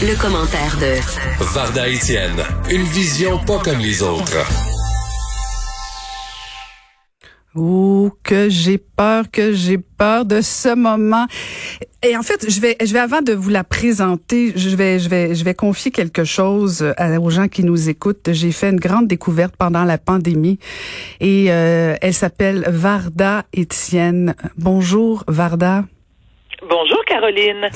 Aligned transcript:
Le, 0.00 0.20
commentaire 0.20 0.76
de 0.78 1.44
Varda 1.54 1.88
Etienne, 1.88 2.42
une 2.70 2.82
vision 2.82 3.38
pas 3.38 3.58
comme 3.58 3.78
les 3.78 4.02
autres. 4.02 4.38
Ouh, 7.54 8.10
que 8.22 8.48
j'ai 8.48 8.78
peur, 8.78 9.30
que 9.30 9.52
j'ai 9.52 9.78
peur 9.78 10.24
de 10.24 10.40
ce 10.40 10.74
moment. 10.74 11.26
Et 12.02 12.16
en 12.16 12.22
fait, 12.22 12.50
je 12.50 12.60
vais, 12.60 12.76
je 12.82 12.92
vais 12.92 12.98
avant 12.98 13.20
de 13.20 13.32
vous 13.32 13.50
la 13.50 13.64
présenter, 13.64 14.52
je 14.56 14.74
vais, 14.74 14.98
je 14.98 15.08
vais, 15.08 15.34
je 15.34 15.44
vais 15.44 15.54
confier 15.54 15.90
quelque 15.90 16.24
chose 16.24 16.84
aux 17.20 17.30
gens 17.30 17.48
qui 17.48 17.62
nous 17.62 17.88
écoutent. 17.88 18.32
J'ai 18.32 18.52
fait 18.52 18.70
une 18.70 18.80
grande 18.80 19.06
découverte 19.06 19.54
pendant 19.56 19.84
la 19.84 19.98
pandémie 19.98 20.58
et 21.20 21.46
euh, 21.50 21.94
elle 22.00 22.14
s'appelle 22.14 22.64
Varda 22.68 23.44
Étienne. 23.52 24.34
Bonjour, 24.56 25.24
Varda. 25.28 25.84
Bonjour 26.68 27.01
Caroline. 27.12 27.68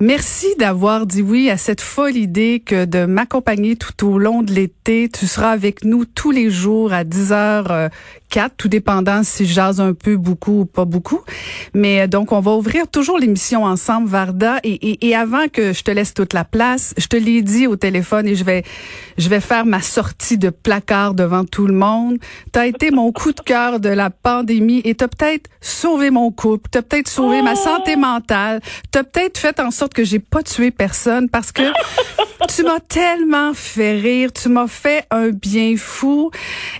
Merci 0.00 0.48
d'avoir 0.58 1.06
dit 1.06 1.22
oui 1.22 1.48
à 1.48 1.56
cette 1.56 1.80
folle 1.80 2.16
idée 2.16 2.60
que 2.64 2.86
de 2.86 3.04
m'accompagner 3.04 3.76
tout 3.76 4.08
au 4.08 4.18
long 4.18 4.42
de 4.42 4.52
l'été. 4.52 5.08
Tu 5.08 5.26
seras 5.28 5.50
avec 5.50 5.84
nous 5.84 6.04
tous 6.04 6.32
les 6.32 6.50
jours 6.50 6.92
à 6.92 7.04
10h 7.04 7.90
4, 8.30 8.54
tout 8.56 8.68
dépendant 8.68 9.22
si 9.22 9.44
je 9.44 9.52
jase 9.52 9.80
un 9.80 9.92
peu, 9.92 10.16
beaucoup 10.16 10.60
ou 10.60 10.64
pas 10.64 10.84
beaucoup. 10.84 11.20
Mais 11.74 12.02
euh, 12.02 12.06
donc, 12.06 12.32
on 12.32 12.40
va 12.40 12.52
ouvrir 12.52 12.88
toujours 12.88 13.18
l'émission 13.18 13.64
ensemble, 13.64 14.08
Varda. 14.08 14.58
Et, 14.62 14.72
et, 14.72 15.08
et, 15.08 15.14
avant 15.14 15.48
que 15.48 15.72
je 15.72 15.82
te 15.82 15.90
laisse 15.90 16.14
toute 16.14 16.32
la 16.32 16.44
place, 16.44 16.94
je 16.96 17.06
te 17.06 17.16
l'ai 17.16 17.42
dit 17.42 17.66
au 17.66 17.76
téléphone 17.76 18.26
et 18.26 18.36
je 18.36 18.44
vais, 18.44 18.62
je 19.18 19.28
vais 19.28 19.40
faire 19.40 19.66
ma 19.66 19.82
sortie 19.82 20.38
de 20.38 20.50
placard 20.50 21.14
devant 21.14 21.44
tout 21.44 21.66
le 21.66 21.74
monde. 21.74 22.18
Tu 22.52 22.58
as 22.58 22.66
été 22.66 22.90
mon 22.90 23.12
coup 23.12 23.32
de 23.32 23.40
cœur 23.40 23.80
de 23.80 23.88
la 23.88 24.10
pandémie 24.10 24.80
et 24.84 24.94
tu 24.94 25.04
as 25.04 25.08
peut-être 25.08 25.50
sauvé 25.60 26.10
mon 26.10 26.30
couple, 26.30 26.70
tu 26.72 26.78
as 26.78 26.82
peut-être 26.82 27.08
sauvé 27.08 27.42
ma 27.42 27.56
santé 27.56 27.96
mentale, 27.96 28.60
tu 28.92 28.98
as 28.98 29.04
peut-être 29.04 29.38
fait 29.38 29.60
en 29.60 29.70
sorte 29.70 29.94
que 29.94 30.04
j'ai 30.04 30.18
pas 30.18 30.42
tué 30.42 30.70
personne 30.70 31.28
parce 31.28 31.52
que 31.52 31.62
tu 32.54 32.62
m'as 32.64 32.80
tellement 32.80 33.54
fait 33.54 33.98
rire, 33.98 34.32
tu 34.32 34.48
m'as 34.48 34.66
fait 34.66 35.04
un 35.10 35.30
bien 35.30 35.74
fou. 35.76 36.30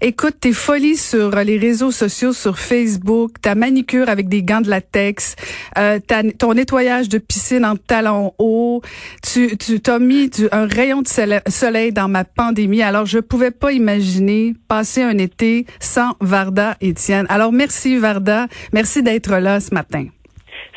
Écoute, 0.01 0.37
tes 0.41 0.53
folies 0.53 0.97
sur 0.97 1.31
les 1.37 1.59
réseaux 1.59 1.91
sociaux, 1.91 2.33
sur 2.33 2.59
Facebook, 2.59 3.41
ta 3.41 3.55
manicure 3.55 4.09
avec 4.09 4.29
des 4.29 4.43
gants 4.43 4.61
de 4.61 4.71
latex, 4.71 5.37
euh, 5.79 5.99
ton 6.39 6.55
nettoyage 6.55 7.09
de 7.09 7.19
piscine 7.19 7.65
en 7.65 7.77
talons 7.77 8.33
hauts, 8.39 8.83
tu, 9.23 9.57
tu 9.57 9.81
t'as 9.81 9.99
mis 9.99 10.31
un 10.53 10.67
rayon 10.67 11.03
de 11.03 11.51
soleil 11.51 11.93
dans 11.93 12.09
ma 12.09 12.25
pandémie. 12.25 12.83
Alors, 12.83 13.07
je 13.07 13.19
pouvais 13.19 13.51
pas 13.51 13.73
imaginer 13.73 14.55
passer 14.69 15.03
un 15.03 15.19
été 15.19 15.67
sans 15.79 16.15
Varda 16.21 16.77
Étienne. 16.81 17.27
Alors, 17.29 17.53
merci 17.53 17.97
Varda. 17.97 18.47
Merci 18.73 19.03
d'être 19.03 19.37
là 19.37 19.61
ce 19.61 19.75
matin. 19.75 20.07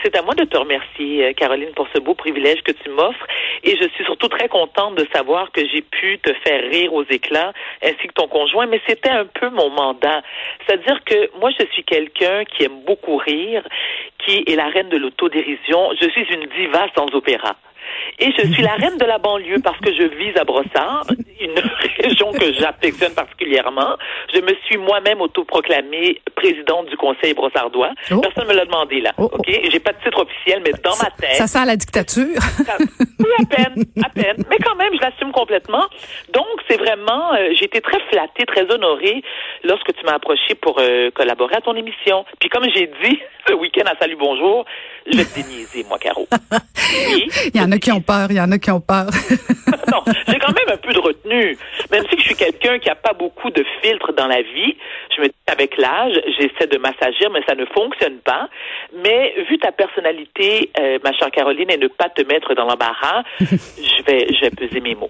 C'est 0.03 0.17
à 0.17 0.21
moi 0.21 0.35
de 0.35 0.43
te 0.43 0.57
remercier, 0.57 1.27
euh, 1.27 1.33
Caroline, 1.33 1.71
pour 1.75 1.87
ce 1.95 1.99
beau 2.01 2.13
privilège 2.13 2.61
que 2.63 2.73
tu 2.73 2.89
m'offres. 2.89 3.25
Et 3.63 3.77
je 3.77 3.87
suis 3.95 4.03
surtout 4.03 4.27
très 4.27 4.49
contente 4.49 4.95
de 4.95 5.07
savoir 5.13 5.51
que 5.53 5.61
j'ai 5.65 5.81
pu 5.81 6.19
te 6.19 6.33
faire 6.45 6.61
rire 6.69 6.93
aux 6.93 7.05
éclats, 7.05 7.53
ainsi 7.81 8.07
que 8.07 8.13
ton 8.13 8.27
conjoint. 8.27 8.65
Mais 8.65 8.81
c'était 8.85 9.09
un 9.09 9.25
peu 9.25 9.49
mon 9.49 9.69
mandat. 9.69 10.21
C'est-à-dire 10.65 11.01
que 11.05 11.29
moi, 11.39 11.51
je 11.57 11.65
suis 11.71 11.83
quelqu'un 11.85 12.43
qui 12.43 12.65
aime 12.65 12.83
beaucoup 12.85 13.15
rire, 13.15 13.65
qui 14.17 14.43
est 14.45 14.55
la 14.55 14.67
reine 14.67 14.89
de 14.89 14.97
l'autodérision. 14.97 15.91
Je 16.01 16.09
suis 16.09 16.25
une 16.33 16.47
diva 16.47 16.87
sans 16.97 17.05
opéra. 17.15 17.55
Et 18.19 18.31
je 18.37 18.51
suis 18.53 18.63
la 18.63 18.75
reine 18.75 18.97
de 18.97 19.05
la 19.05 19.17
banlieue 19.17 19.59
parce 19.63 19.79
que 19.79 19.91
je 19.93 20.03
vis 20.03 20.37
à 20.37 20.43
Brossard, 20.43 21.05
une 21.39 21.59
région 22.03 22.31
que 22.31 22.53
j'affectionne 22.53 23.13
particulièrement. 23.13 23.97
Je 24.33 24.39
me 24.39 24.53
suis 24.65 24.77
moi-même 24.77 25.21
autoproclamée 25.21 26.21
présidente 26.35 26.87
du 26.89 26.97
Conseil 26.97 27.33
brossardois. 27.33 27.91
Oh. 28.11 28.21
Personne 28.21 28.45
ne 28.45 28.49
me 28.49 28.55
l'a 28.55 28.65
demandé 28.65 29.01
là. 29.01 29.11
Oh, 29.17 29.29
oh. 29.31 29.37
OK? 29.37 29.47
J'ai 29.47 29.79
pas 29.79 29.93
de 29.93 29.97
titre 30.03 30.21
officiel, 30.21 30.61
mais 30.63 30.71
dans 30.83 30.95
ma 30.97 31.09
tête. 31.11 31.35
Ça 31.35 31.47
sent 31.47 31.65
la 31.65 31.75
dictature. 31.75 32.39
oui, 33.19 33.29
à 33.39 33.45
peine, 33.45 33.83
à 34.03 34.09
peine. 34.09 34.43
Mais 34.49 34.57
quand 34.63 34.75
même, 34.75 34.93
je 34.93 35.01
l'assume 35.01 35.31
complètement. 35.31 35.85
Donc, 36.33 36.45
c'est 36.67 36.77
vraiment, 36.77 37.33
euh, 37.33 37.49
j'ai 37.57 37.65
été 37.65 37.81
très 37.81 37.99
flattée, 38.11 38.45
très 38.45 38.69
honorée 38.71 39.23
lorsque 39.63 39.93
tu 39.93 40.05
m'as 40.05 40.15
approché 40.15 40.55
pour 40.55 40.79
euh, 40.79 41.09
collaborer 41.11 41.55
à 41.55 41.61
ton 41.61 41.75
émission. 41.75 42.25
Puis 42.39 42.49
comme 42.49 42.65
j'ai 42.73 42.87
dit 42.87 43.19
ce 43.47 43.53
week-end 43.53 43.85
à 43.85 43.97
Salut 43.99 44.17
Bonjour, 44.19 44.65
je 45.11 45.17
vais 45.17 45.25
te 45.25 45.35
déniaiser, 45.35 45.85
moi, 45.87 45.97
Caro. 45.99 46.27
Oui. 47.09 47.27
Il 47.53 47.59
y 47.59 47.63
en 47.63 47.71
a 47.71 47.77
qui 47.79 47.91
ont 47.93 48.01
peur, 48.01 48.27
il 48.29 48.37
y 48.37 48.41
en 48.41 48.51
a 48.51 48.57
qui 48.57 48.71
ont 48.71 48.81
peur. 48.81 49.07
non, 49.91 50.03
j'ai 50.27 50.39
quand 50.39 50.53
même 50.53 50.69
un 50.73 50.77
peu 50.77 50.93
de 50.93 50.99
retenue. 50.99 51.57
Même 51.91 52.03
si 52.09 52.17
je 52.17 52.23
suis 52.23 52.35
quelqu'un 52.35 52.79
qui 52.79 52.89
n'a 52.89 52.95
pas 52.95 53.13
beaucoup 53.13 53.49
de 53.49 53.63
filtres 53.81 54.13
dans 54.13 54.27
la 54.27 54.41
vie, 54.41 54.75
je 55.15 55.21
me 55.21 55.27
dis 55.27 55.33
avec 55.47 55.77
l'âge, 55.77 56.19
j'essaie 56.37 56.67
de 56.67 56.77
m'assagir, 56.77 57.29
mais 57.31 57.41
ça 57.47 57.55
ne 57.55 57.65
fonctionne 57.65 58.17
pas. 58.19 58.49
Mais 59.03 59.33
vu 59.49 59.57
ta 59.59 59.71
personnalité, 59.71 60.71
euh, 60.79 60.99
ma 61.03 61.13
chère 61.13 61.31
Caroline, 61.31 61.69
et 61.69 61.77
ne 61.77 61.87
pas 61.87 62.09
te 62.09 62.21
mettre 62.23 62.53
dans 62.55 62.65
l'embarras, 62.65 63.23
je 63.39 64.03
vais, 64.05 64.27
je 64.33 64.41
vais 64.41 64.51
peser 64.51 64.81
mes 64.81 64.95
mots. 64.95 65.09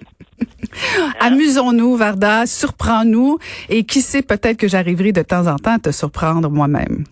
Amusons-nous, 1.20 1.96
Varda, 1.96 2.46
surprends-nous, 2.46 3.38
et 3.68 3.84
qui 3.84 4.00
sait, 4.00 4.22
peut-être 4.22 4.58
que 4.58 4.68
j'arriverai 4.68 5.12
de 5.12 5.22
temps 5.22 5.46
en 5.46 5.56
temps 5.56 5.74
à 5.74 5.78
te 5.78 5.90
surprendre 5.90 6.50
moi-même. 6.50 7.04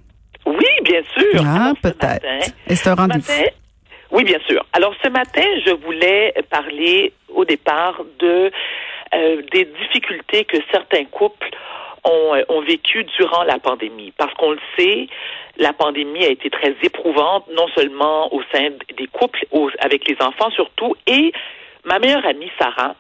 Oui, 0.47 0.67
bien 0.85 1.03
sûr. 1.17 1.43
Ah, 1.47 1.73
peut-être. 1.81 2.25
Et 2.67 2.75
c'est 2.75 2.89
un 2.89 2.95
rendez-vous. 2.95 3.33
Oui, 4.13 4.25
bien 4.25 4.39
sûr. 4.47 4.63
Alors 4.75 4.95
ce 5.03 5.09
matin, 5.09 5.47
je 5.65 5.71
voulais 5.71 6.35
parler 6.51 7.15
au 7.35 7.47
départ 7.47 8.03
de 8.19 8.51
euh, 9.15 9.43
des 9.51 9.65
difficultés 9.65 10.45
que 10.45 10.59
certains 10.71 11.07
couples 11.07 11.49
ont, 12.05 12.35
euh, 12.35 12.43
ont 12.51 12.61
vécues 12.61 13.05
durant 13.17 13.43
la 13.45 13.59
pandémie. 13.59 14.13
Parce 14.19 14.33
qu'on 14.35 14.51
le 14.51 14.61
sait, 14.79 15.09
la 15.57 15.73
pandémie 15.73 16.25
a 16.25 16.29
été 16.29 16.51
très 16.51 16.75
éprouvante, 16.83 17.47
non 17.55 17.69
seulement 17.75 18.33
au 18.35 18.43
sein 18.53 18.71
des 18.97 19.07
couples, 19.07 19.47
avec 19.79 20.07
les 20.07 20.17
enfants 20.21 20.51
surtout, 20.51 20.95
et 21.07 21.33
ma 21.85 21.99
meilleure 21.99 22.27
amie, 22.27 22.51
Sarah, 22.59 22.95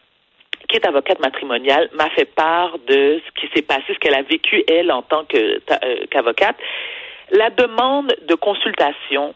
qui 0.69 0.77
est 0.77 0.87
avocate 0.87 1.21
matrimoniale, 1.21 1.91
m'a 1.93 2.09
fait 2.11 2.25
part 2.25 2.79
de 2.87 3.21
ce 3.27 3.41
qui 3.41 3.51
s'est 3.55 3.63
passé, 3.63 3.85
ce 3.89 3.99
qu'elle 3.99 4.15
a 4.15 4.23
vécu, 4.23 4.65
elle, 4.67 4.91
en 4.91 5.03
tant 5.03 5.25
euh, 5.35 5.59
qu'avocate. 6.11 6.57
la 7.31 7.51
demande 7.51 8.15
de 8.27 8.35
consultation 8.35 9.35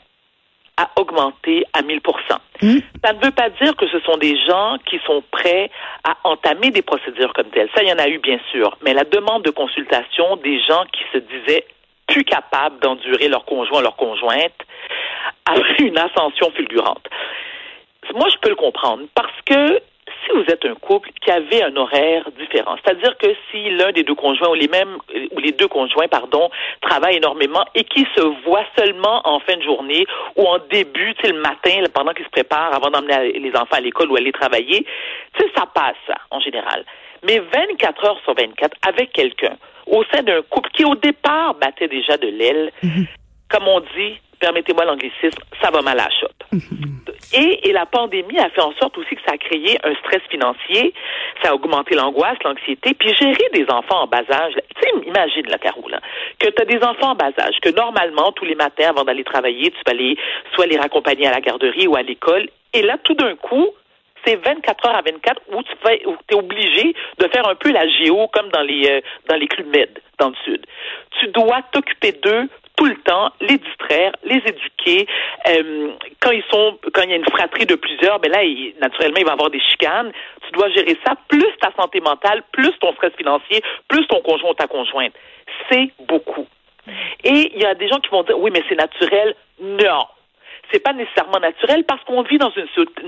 a 0.77 0.91
augmenté 0.97 1.65
à 1.73 1.83
1000 1.83 2.01
hmm. 2.63 2.79
Ça 3.05 3.13
ne 3.13 3.25
veut 3.25 3.31
pas 3.31 3.49
dire 3.63 3.75
que 3.77 3.89
ce 3.89 3.99
sont 4.01 4.17
des 4.19 4.37
gens 4.45 4.77
qui 4.87 4.99
sont 5.07 5.23
prêts 5.31 5.71
à 6.05 6.17
entamer 6.25 6.71
des 6.71 6.83
procédures 6.83 7.33
comme 7.33 7.49
telles. 7.49 7.71
Ça, 7.75 7.83
il 7.83 7.89
y 7.89 7.93
en 7.93 7.99
a 7.99 8.09
eu, 8.09 8.19
bien 8.19 8.39
sûr. 8.51 8.77
Mais 8.83 8.93
la 8.93 9.05
demande 9.05 9.43
de 9.43 9.51
consultation 9.51 10.37
des 10.37 10.61
gens 10.61 10.85
qui 10.93 11.03
se 11.13 11.19
disaient 11.19 11.67
plus 12.07 12.25
capables 12.25 12.79
d'endurer 12.81 13.29
leur 13.29 13.45
conjoint, 13.45 13.81
leur 13.81 13.97
conjointe, 13.97 14.55
a 15.47 15.57
eu 15.79 15.85
une 15.85 15.99
ascension 15.99 16.51
fulgurante. 16.53 17.07
Moi, 18.15 18.29
je 18.29 18.39
peux 18.39 18.51
le 18.51 18.57
comprendre 18.57 19.05
parce 19.15 19.35
que 19.47 19.81
si 20.27 20.33
vous 20.33 20.45
êtes 20.49 20.65
un 20.65 20.75
couple 20.75 21.11
qui 21.23 21.31
avait 21.31 21.63
un 21.63 21.77
horaire 21.77 22.29
différent, 22.39 22.77
c'est-à-dire 22.83 23.17
que 23.19 23.29
si 23.51 23.71
l'un 23.71 23.93
des 23.93 24.03
deux 24.03 24.15
conjoints 24.15 24.49
ou 24.49 24.55
les 24.55 24.69
mêmes 24.69 24.99
ou 25.33 25.39
les 25.39 25.53
deux 25.53 25.69
conjoints 25.69 26.09
pardon 26.09 26.51
travaillent 26.81 27.17
énormément 27.17 27.65
et 27.75 27.85
qui 27.85 28.07
se 28.17 28.23
voient 28.45 28.67
seulement 28.77 29.23
en 29.25 29.41
fin 29.41 29.57
de 29.57 29.63
journée 29.63 30.07
ou 30.37 30.45
en 30.45 30.59
début, 30.71 31.15
tu 31.15 31.27
sais 31.27 31.33
le 31.33 31.41
matin 31.41 31.83
pendant 31.95 32.13
qu'ils 32.13 32.25
se 32.25 32.31
préparent 32.31 32.75
avant 32.75 32.91
d'emmener 32.91 33.39
les 33.39 33.51
enfants 33.51 33.77
à 33.77 33.81
l'école 33.81 34.11
ou 34.11 34.17
aller 34.17 34.33
travailler, 34.33 34.85
tu 35.35 35.43
sais 35.43 35.51
ça 35.57 35.67
passe 35.67 35.97
ça 36.07 36.17
en 36.31 36.41
général. 36.41 36.85
Mais 37.23 37.39
24 37.39 38.05
heures 38.05 38.21
sur 38.25 38.35
24 38.35 38.77
avec 38.87 39.13
quelqu'un 39.13 39.57
au 39.87 40.03
sein 40.13 40.23
d'un 40.23 40.43
couple 40.43 40.71
qui 40.71 40.85
au 40.85 40.95
départ 40.97 41.55
battait 41.55 41.89
déjà 41.89 42.17
de 42.17 42.29
l'aile, 42.29 42.73
mm-hmm. 42.83 43.07
comme 43.49 43.69
on 43.69 43.81
dit, 43.81 44.21
permettez-moi 44.39 44.85
l'anglicisme, 44.85 45.43
ça 45.63 45.71
va 45.71 45.83
mal 45.83 45.99
à 45.99 46.05
la 46.05 46.11
chope. 46.11 46.45
Et, 47.33 47.69
et, 47.69 47.73
la 47.73 47.87
pandémie 47.87 48.39
a 48.39 48.49
fait 48.51 48.63
en 48.63 48.73
sorte 48.75 48.97
aussi 48.99 49.15
que 49.17 49.21
ça 49.27 49.35
a 49.35 49.39
créé 49.39 49.79
un 49.83 49.95
stress 49.97 50.23
financier, 50.31 50.95
ça 51.43 51.51
a 51.51 51.55
augmenté 51.55 51.95
l'angoisse, 51.95 52.39
l'anxiété, 52.45 52.95
puis 52.95 53.15
gérer 53.15 53.49
des 53.53 53.67
enfants 53.69 54.03
en 54.03 54.07
bas 54.07 54.23
âge. 54.31 54.55
Tu 54.77 54.83
sais, 54.83 55.07
imagine, 55.07 55.47
la 55.49 55.59
Caro, 55.59 55.83
que 56.39 56.49
tu 56.49 56.63
as 56.63 56.65
des 56.65 56.83
enfants 56.85 57.11
en 57.11 57.15
bas 57.15 57.33
âge, 57.39 57.57
que 57.61 57.71
normalement, 57.71 58.33
tous 58.33 58.45
les 58.45 58.55
matins, 58.55 58.91
avant 58.91 59.05
d'aller 59.05 59.25
travailler, 59.25 59.71
tu 59.71 59.79
vas 59.87 59.93
aller 59.93 60.17
soit 60.55 60.67
les 60.67 60.79
raccompagner 60.79 61.27
à 61.27 61.33
la 61.33 61.41
garderie 61.41 61.87
ou 61.87 61.97
à 61.97 62.03
l'école, 62.03 62.49
et 62.73 62.83
là, 62.83 62.97
tout 63.03 63.15
d'un 63.15 63.35
coup, 63.37 63.71
c'est 64.25 64.37
24 64.37 64.87
heures 64.87 64.97
à 64.97 65.03
24 65.03 65.41
où 65.53 65.63
tu 65.63 65.73
fais, 65.85 66.03
où 66.07 66.15
es 66.29 66.35
obligé 66.35 66.95
de 67.19 67.29
faire 67.29 67.49
un 67.49 67.55
peu 67.55 67.71
la 67.71 67.89
géo 67.89 68.29
comme 68.29 68.49
dans 68.51 68.63
les, 68.63 68.89
euh, 68.89 69.01
dans 69.29 69.37
les 69.37 69.47
clubs 69.47 69.69
med 69.69 69.89
dans 70.19 70.31
le 70.31 70.35
sud. 70.45 70.67
Tu 71.21 71.29
dois 71.29 71.63
t'occuper 71.73 72.13
d'eux 72.13 72.49
tout 72.77 72.87
le 72.87 72.97
temps, 72.97 73.31
les 73.41 73.59
distraire, 73.59 74.13
les 74.25 74.37
éduquer. 74.37 75.07
Euh, 75.49 75.91
quand 76.21 76.31
ils 76.31 76.45
sont, 76.51 76.79
quand 76.93 77.03
il 77.03 77.11
y 77.11 77.13
a 77.15 77.17
une 77.17 77.31
fratrie 77.31 77.67
de 77.67 77.75
plusieurs, 77.75 78.19
ben 78.21 78.31
là, 78.31 78.45
il, 78.45 78.75
naturellement, 78.81 79.19
il 79.19 79.27
va 79.27 79.33
avoir 79.33 79.51
des 79.51 79.61
chicanes. 79.61 80.13
Tu 80.47 80.53
dois 80.53 80.69
gérer 80.71 80.97
ça, 81.05 81.15
plus 81.29 81.47
ta 81.61 81.73
santé 81.79 82.01
mentale, 82.01 82.43
plus 82.53 82.73
ton 82.81 82.93
stress 82.95 83.13
financier, 83.17 83.63
plus 83.89 84.07
ton 84.07 84.21
conjoint 84.21 84.51
ou 84.51 84.55
ta 84.55 84.67
conjointe. 84.67 85.15
C'est 85.71 85.91
beaucoup. 86.07 86.47
Et 87.25 87.53
il 87.55 87.61
y 87.61 87.67
a 87.67 87.75
des 87.75 87.89
gens 87.89 87.99
qui 87.99 88.11
vont 88.11 88.23
dire, 88.23 88.39
oui, 88.39 88.51
mais 88.53 88.63
c'est 88.69 88.77
naturel. 88.77 89.35
Non 89.61 90.07
c'est 90.73 90.83
pas 90.83 90.93
nécessairement 90.93 91.39
naturel 91.39 91.85
parce 91.85 92.03
qu'on 92.05 92.23
vit 92.23 92.39
dans 92.39 92.51
une 92.51 92.67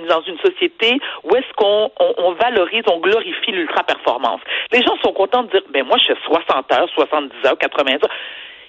dans 0.09 0.23
une 0.23 0.39
société 0.39 1.01
où 1.25 1.35
est-ce 1.35 1.53
qu'on 1.57 1.91
on, 1.99 2.33
valorise, 2.35 2.85
on 2.91 2.99
glorifie 2.99 3.51
l'ultra 3.51 3.83
performance. 3.83 4.41
Les 4.73 4.83
gens 4.83 4.97
sont 5.03 5.13
contents 5.13 5.43
de 5.43 5.51
dire 5.51 5.63
ben 5.71 5.85
moi 5.85 5.97
je 5.99 6.13
fais 6.13 6.19
60 6.25 6.73
heures, 6.73 6.89
70 6.95 7.35
heures, 7.47 7.59
80 7.59 7.93
heures 7.95 8.11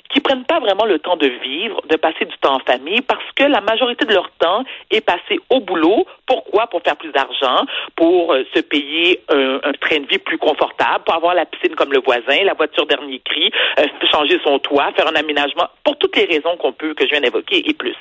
qui 0.10 0.20
prennent 0.22 0.46
pas 0.46 0.60
vraiment 0.60 0.86
le 0.86 1.00
temps 1.00 1.18
de 1.18 1.28
vivre, 1.28 1.82
de 1.88 1.96
passer 1.96 2.26
du 2.26 2.36
temps 2.38 2.56
en 2.56 2.60
famille, 2.60 3.02
parce 3.02 3.24
que 3.36 3.44
la 3.44 3.62
majorité 3.62 4.06
de 4.06 4.14
leur 4.14 4.30
temps 4.40 4.64
est 4.90 5.02
passé 5.02 5.40
au 5.50 5.60
boulot. 5.60 6.06
Pourquoi? 6.26 6.68
Pour 6.68 6.82
faire 6.82 6.98
plus 6.98 7.12
d'argent, 7.12 7.66
pour 7.96 8.34
euh, 8.34 8.44
se 8.54 8.62
payer 8.62 9.22
un, 9.30 9.72
train 9.80 10.00
de 10.00 10.08
vie 10.08 10.18
plus 10.18 10.38
confortable, 10.38 11.04
pour 11.06 11.16
avoir 11.16 11.36
la 11.36 11.46
piscine 11.46 11.76
comme 11.76 11.94
le 11.94 12.02
voisin, 12.02 12.44
la 12.44 12.54
voiture 12.54 12.86
dernier 12.88 13.20
cri, 13.20 13.52
euh, 13.80 13.86
changer 14.12 14.40
son 14.44 14.60
toit, 14.60 14.92
faire 14.96 15.08
un 15.08 15.16
aménagement, 15.16 15.68
pour 15.84 15.98
toutes 15.98 16.16
les 16.16 16.26
raisons 16.26 16.58
qu'on 16.58 16.74
peut, 16.74 16.94
que 16.94 17.06
je 17.06 17.12
viens 17.12 17.22
d'évoquer 17.22 17.70
et 17.70 17.74
plus. 17.74 17.96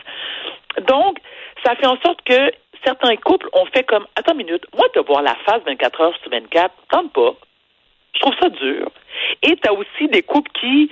Donc, 0.86 1.18
ça 1.64 1.74
fait 1.76 1.86
en 1.86 1.98
sorte 2.00 2.22
que 2.24 2.52
certains 2.84 3.16
couples 3.16 3.48
ont 3.52 3.66
fait 3.66 3.84
comme, 3.84 4.06
attends 4.16 4.32
une 4.32 4.46
minute, 4.46 4.64
moi, 4.76 4.86
de 4.94 5.00
voir 5.00 5.22
la 5.22 5.34
face 5.44 5.60
24 5.66 6.00
heures 6.00 6.18
sur 6.22 6.30
24, 6.30 6.72
tente 6.90 7.12
pas. 7.12 7.34
Je 8.14 8.20
trouve 8.20 8.34
ça 8.40 8.48
dur. 8.48 8.90
Et 9.42 9.56
tu 9.56 9.68
as 9.68 9.72
aussi 9.72 10.08
des 10.08 10.22
couples 10.22 10.50
qui 10.58 10.90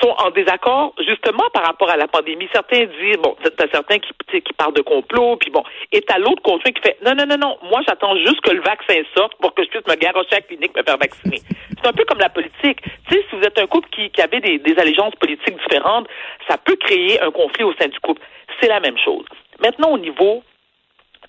sont 0.00 0.14
en 0.18 0.30
désaccord 0.30 0.94
justement 1.06 1.44
par 1.52 1.64
rapport 1.64 1.90
à 1.90 1.96
la 1.96 2.08
pandémie. 2.08 2.48
Certains 2.52 2.84
disent, 2.84 3.16
bon, 3.22 3.36
t'as 3.56 3.68
certains 3.70 3.98
qui, 3.98 4.12
qui 4.40 4.52
parlent 4.54 4.74
de 4.74 4.82
complot, 4.82 5.36
puis 5.36 5.50
bon, 5.50 5.62
et 5.92 6.02
t'as 6.02 6.18
l'autre 6.18 6.42
conjoint 6.42 6.70
qui 6.72 6.82
fait, 6.82 6.98
non, 7.04 7.14
non, 7.14 7.26
non, 7.26 7.38
non, 7.38 7.58
moi 7.62 7.80
j'attends 7.86 8.16
juste 8.16 8.40
que 8.42 8.50
le 8.50 8.60
vaccin 8.60 9.00
sorte 9.16 9.34
pour 9.36 9.54
que 9.54 9.64
je 9.64 9.68
puisse 9.68 9.86
me 9.86 9.94
garocher 9.94 10.32
à 10.32 10.36
la 10.36 10.40
clinique, 10.42 10.76
me 10.76 10.82
faire 10.82 10.98
vacciner. 10.98 11.40
C'est 11.80 11.86
un 11.86 11.92
peu 11.92 12.04
comme 12.04 12.18
la 12.18 12.28
politique. 12.28 12.80
Tu 13.08 13.14
sais, 13.14 13.24
si 13.28 13.36
vous 13.36 13.42
êtes 13.42 13.58
un 13.58 13.66
couple 13.66 13.88
qui, 13.90 14.10
qui 14.10 14.20
avait 14.20 14.40
des, 14.40 14.58
des 14.58 14.78
allégeances 14.78 15.14
politiques 15.16 15.56
différentes, 15.56 16.08
ça 16.48 16.58
peut 16.58 16.76
créer 16.76 17.20
un 17.20 17.30
conflit 17.30 17.64
au 17.64 17.72
sein 17.74 17.88
du 17.88 17.98
couple. 18.00 18.22
C'est 18.60 18.68
la 18.68 18.80
même 18.80 18.98
chose. 18.98 19.26
Maintenant, 19.60 19.90
au 19.90 19.98
niveau 19.98 20.42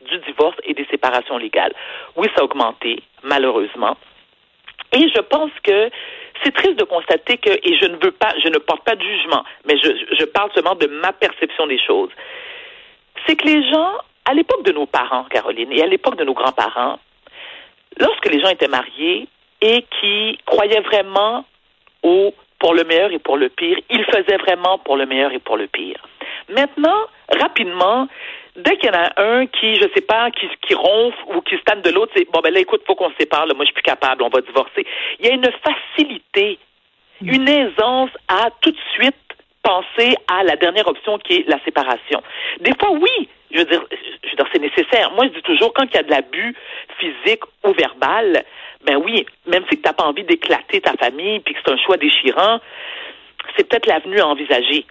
du 0.09 0.17
divorce 0.19 0.55
et 0.63 0.73
des 0.73 0.85
séparations 0.85 1.37
légales, 1.37 1.73
oui, 2.15 2.27
ça 2.35 2.41
a 2.41 2.43
augmenté, 2.45 3.03
malheureusement. 3.23 3.97
Et 4.93 5.07
je 5.09 5.21
pense 5.21 5.51
que 5.63 5.89
c'est 6.43 6.53
triste 6.53 6.77
de 6.77 6.83
constater 6.83 7.37
que, 7.37 7.49
et 7.49 7.77
je 7.79 7.85
ne 7.85 7.97
veux 8.03 8.11
pas, 8.11 8.33
je 8.43 8.49
ne 8.49 8.57
porte 8.57 8.83
pas 8.83 8.95
de 8.95 9.03
jugement, 9.03 9.43
mais 9.65 9.77
je, 9.77 9.89
je 10.17 10.25
parle 10.25 10.51
seulement 10.53 10.75
de 10.75 10.87
ma 10.87 11.13
perception 11.13 11.67
des 11.67 11.79
choses. 11.79 12.09
C'est 13.25 13.35
que 13.35 13.47
les 13.47 13.69
gens, 13.69 13.91
à 14.25 14.33
l'époque 14.33 14.63
de 14.63 14.71
nos 14.71 14.85
parents, 14.85 15.25
Caroline, 15.25 15.71
et 15.71 15.81
à 15.81 15.87
l'époque 15.87 16.17
de 16.17 16.23
nos 16.23 16.33
grands-parents, 16.33 16.99
lorsque 17.97 18.29
les 18.29 18.39
gens 18.39 18.49
étaient 18.49 18.67
mariés 18.67 19.27
et 19.61 19.85
qui 19.99 20.37
croyaient 20.45 20.81
vraiment 20.81 21.45
au 22.03 22.33
pour 22.59 22.73
le 22.73 22.83
meilleur 22.83 23.11
et 23.11 23.19
pour 23.19 23.37
le 23.37 23.49
pire, 23.49 23.77
ils 23.89 24.03
faisaient 24.05 24.37
vraiment 24.37 24.77
pour 24.79 24.97
le 24.97 25.05
meilleur 25.05 25.31
et 25.31 25.39
pour 25.39 25.55
le 25.57 25.67
pire. 25.67 26.05
Maintenant, 26.49 27.05
rapidement, 27.39 28.07
dès 28.55 28.77
qu'il 28.77 28.89
y 28.89 28.95
en 28.95 28.99
a 28.99 29.21
un 29.21 29.45
qui, 29.47 29.75
je 29.75 29.87
sais 29.93 30.01
pas, 30.01 30.31
qui, 30.31 30.47
qui 30.61 30.73
ronfle 30.73 31.17
ou 31.35 31.41
qui 31.41 31.55
se 31.55 31.61
tanne 31.63 31.81
de 31.81 31.89
l'autre, 31.89 32.11
c'est 32.15 32.29
bon 32.31 32.39
ben 32.41 32.53
là, 32.53 32.59
écoute, 32.59 32.81
faut 32.85 32.95
qu'on 32.95 33.09
se 33.09 33.17
sépare, 33.19 33.45
là, 33.45 33.53
moi 33.53 33.63
je 33.63 33.67
suis 33.67 33.73
plus 33.73 33.83
capable, 33.83 34.23
on 34.23 34.29
va 34.29 34.41
divorcer. 34.41 34.85
Il 35.19 35.25
y 35.25 35.29
a 35.29 35.33
une 35.33 35.49
facilité, 35.63 36.59
une 37.21 37.47
aisance 37.47 38.11
à 38.27 38.49
tout 38.61 38.71
de 38.71 38.79
suite 38.93 39.15
penser 39.61 40.15
à 40.27 40.43
la 40.43 40.55
dernière 40.55 40.87
option 40.87 41.17
qui 41.19 41.33
est 41.33 41.49
la 41.49 41.59
séparation. 41.63 42.21
Des 42.61 42.71
fois, 42.79 42.91
oui, 42.91 43.29
je 43.51 43.59
veux 43.59 43.65
dire, 43.65 43.83
je 43.91 44.29
veux 44.29 44.35
dire, 44.35 44.47
c'est 44.53 44.61
nécessaire. 44.61 45.11
Moi, 45.11 45.25
je 45.27 45.33
dis 45.33 45.41
toujours, 45.41 45.73
quand 45.73 45.83
il 45.83 45.95
y 45.95 45.97
a 45.97 46.03
de 46.03 46.09
l'abus 46.09 46.55
physique 46.97 47.43
ou 47.65 47.73
verbal, 47.73 48.43
ben 48.85 48.97
oui, 48.97 49.25
même 49.47 49.65
si 49.69 49.77
tu 49.77 49.83
n'as 49.83 49.93
pas 49.93 50.05
envie 50.05 50.23
d'éclater 50.23 50.81
ta 50.81 50.93
famille 50.93 51.39
puis 51.41 51.53
que 51.53 51.59
c'est 51.63 51.71
un 51.71 51.77
choix 51.77 51.97
déchirant, 51.97 52.59
c'est 53.57 53.67
peut-être 53.67 53.87
l'avenue 53.87 54.19
à 54.19 54.27
envisager, 54.27 54.85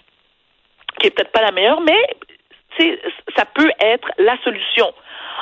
qui 0.99 1.07
est 1.07 1.11
peut-être 1.11 1.33
pas 1.33 1.43
la 1.43 1.53
meilleure, 1.53 1.81
mais 1.81 2.03
ça 3.37 3.44
peut 3.44 3.70
être 3.81 4.09
la 4.19 4.37
solution. 4.43 4.93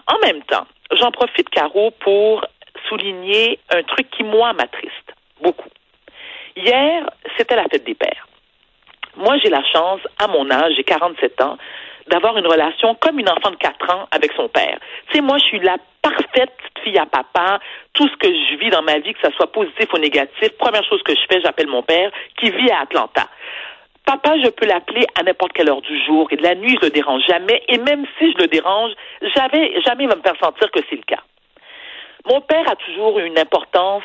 En 0.07 0.19
même 0.27 0.43
temps, 0.43 0.67
j'en 0.93 1.11
profite, 1.11 1.49
Caro, 1.51 1.91
pour 2.01 2.45
souligner 2.89 3.59
un 3.71 3.83
truc 3.83 4.11
qui, 4.11 4.23
moi, 4.23 4.53
m'attriste 4.53 5.15
beaucoup. 5.41 5.69
Hier, 6.57 7.09
c'était 7.37 7.57
la 7.57 7.65
fête 7.65 7.85
des 7.85 7.95
pères. 7.95 8.27
Moi, 9.17 9.37
j'ai 9.43 9.51
la 9.51 9.65
chance, 9.65 10.01
à 10.19 10.29
mon 10.29 10.51
âge, 10.51 10.75
j'ai 10.77 10.85
47 10.85 11.41
ans, 11.41 11.59
d'avoir 12.07 12.37
une 12.39 12.47
relation 12.47 12.95
comme 12.95 13.19
une 13.19 13.29
enfant 13.29 13.51
de 13.51 13.57
4 13.57 13.91
ans 13.95 14.09
avec 14.11 14.33
son 14.33 14.49
père. 14.49 14.79
Tu 15.09 15.15
sais, 15.15 15.21
moi, 15.21 15.39
je 15.39 15.45
suis 15.45 15.61
la 15.61 15.77
parfaite 16.03 16.57
fille 16.83 16.99
à 16.99 17.07
papa. 17.07 17.59
Tout 17.95 18.09
ce 18.09 18.17
que 18.17 18.29
je 18.29 18.57
vis 18.57 18.71
dans 18.71 18.83
ma 18.83 18.99
vie, 18.99 19.13
que 19.15 19.27
ce 19.27 19.35
soit 19.35 19.51
positif 19.51 19.93
ou 19.93 19.99
négatif, 19.99 20.51
première 20.59 20.85
chose 20.85 21.03
que 21.03 21.15
je 21.15 21.21
fais, 21.29 21.41
j'appelle 21.41 21.67
mon 21.67 21.83
père, 21.83 22.11
qui 22.39 22.51
vit 22.51 22.71
à 22.71 22.83
Atlanta. 22.83 23.27
Papa, 24.07 24.37
je 24.43 24.49
peux 24.51 24.67
l'appeler 24.67 25.05
à 25.17 25.25
n'importe 25.25 25.53
quelle 25.53 25.69
heure 25.69 25.83
du 25.83 26.05
jour 26.05 26.29
et 26.31 26.37
de 26.37 26.43
la 26.43 26.55
nuit, 26.55 26.79
je 26.81 26.87
le 26.87 26.93
dérange 26.93 27.23
jamais. 27.27 27.63
Et 27.69 27.77
même 27.79 28.07
si 28.19 28.33
je 28.33 28.39
le 28.39 28.47
dérange, 28.47 28.93
jamais, 29.35 29.81
jamais 29.83 30.05
il 30.05 30.09
va 30.09 30.15
me 30.15 30.23
faire 30.23 30.39
sentir 30.41 30.71
que 30.71 30.79
c'est 30.89 30.95
le 30.97 31.03
cas. 31.03 31.23
Mon 32.25 32.41
père 32.41 32.71
a 32.71 32.77
toujours 32.77 33.19
eu 33.19 33.27
une 33.27 33.39
importance 33.39 34.05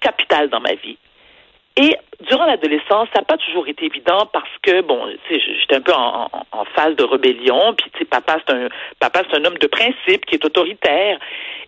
capitale 0.00 0.48
dans 0.48 0.60
ma 0.60 0.74
vie. 0.74 0.96
Et 1.76 1.96
durant 2.28 2.46
l'adolescence, 2.46 3.08
ça 3.12 3.20
n'a 3.20 3.24
pas 3.24 3.36
toujours 3.36 3.68
été 3.68 3.84
évident 3.84 4.26
parce 4.32 4.50
que 4.62 4.80
bon, 4.80 5.06
j'étais 5.28 5.74
un 5.74 5.80
peu 5.80 5.92
en, 5.92 6.30
phase 6.74 6.96
de 6.96 7.04
rébellion. 7.04 7.74
Puis, 7.74 7.90
tu 7.90 7.98
sais, 7.98 8.04
papa 8.06 8.36
c'est 8.46 8.54
un 8.54 8.68
un 9.02 9.44
homme 9.44 9.58
de 9.58 9.66
principe 9.66 10.24
qui 10.24 10.36
est 10.36 10.44
autoritaire. 10.44 11.18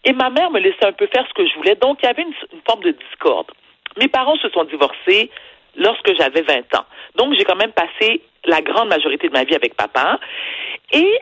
Et 0.04 0.12
ma 0.14 0.30
mère 0.30 0.50
me 0.50 0.60
laissait 0.60 0.86
un 0.86 0.92
peu 0.92 1.06
faire 1.08 1.26
ce 1.28 1.34
que 1.34 1.46
je 1.46 1.54
voulais. 1.56 1.74
Donc, 1.74 1.98
il 2.02 2.06
y 2.06 2.08
avait 2.08 2.22
une 2.22 2.60
forme 2.66 2.82
de 2.82 2.92
discorde. 2.92 3.50
Mes 3.98 4.08
parents 4.08 4.36
se 4.36 4.48
sont 4.50 4.64
divorcés 4.64 5.30
lorsque 5.76 6.14
j'avais 6.16 6.42
20 6.42 6.74
ans. 6.74 6.84
Donc, 7.16 7.34
j'ai 7.34 7.44
quand 7.44 7.56
même 7.56 7.72
passé 7.72 8.22
la 8.44 8.60
grande 8.60 8.88
majorité 8.88 9.28
de 9.28 9.32
ma 9.32 9.44
vie 9.44 9.54
avec 9.54 9.74
papa. 9.74 10.18
Et 10.92 11.18